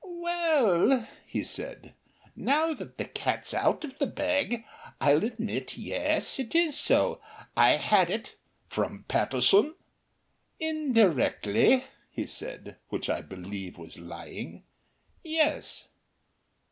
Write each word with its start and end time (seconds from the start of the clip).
"Well," 0.03 1.07
he 1.27 1.43
said, 1.43 1.93
"now 2.35 2.73
the 2.73 2.87
cat's 2.87 3.53
out 3.53 3.83
of 3.83 3.99
the 3.99 4.07
bag, 4.07 4.65
I'll 4.99 5.23
admit, 5.23 5.77
yes, 5.77 6.39
it 6.39 6.55
is 6.55 6.75
so. 6.75 7.21
I 7.55 7.73
had 7.75 8.09
it" 8.09 8.33
"From 8.71 9.03
Pattison?" 9.07 9.75
"Indirectly," 10.59 11.83
he 12.09 12.25
said, 12.25 12.77
which 12.89 13.11
I 13.11 13.21
believe 13.21 13.77
was 13.77 13.99
lying, 13.99 14.63
"yes." 15.23 15.89